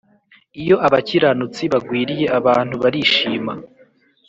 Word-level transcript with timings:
iyo 0.61 0.75
abakiranutsi 0.87 1.61
bagwiriye 1.73 2.25
abantu 2.39 2.75
barishima, 2.83 3.53